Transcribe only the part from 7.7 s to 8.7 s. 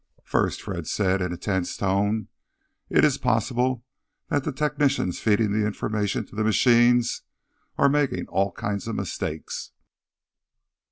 are making all